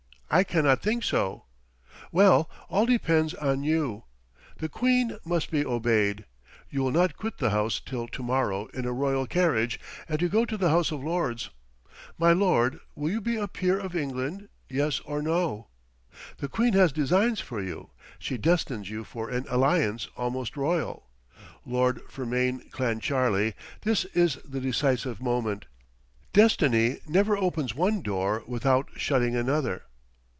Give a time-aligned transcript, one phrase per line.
[0.33, 1.43] I cannot think so.
[2.09, 4.05] Well, all depends on you.
[4.59, 6.23] The queen must be obeyed.
[6.69, 9.77] You will not quit the house till to morrow in a royal carriage,
[10.07, 11.49] and to go to the House of Lords.
[12.17, 15.67] My lord, will you be a peer of England; yes or no?
[16.37, 17.89] The queen has designs for you.
[18.17, 21.09] She destines you for an alliance almost royal.
[21.65, 25.65] Lord Fermain Clancharlie, this is the decisive moment.
[26.31, 29.81] Destiny never opens one door without shutting another.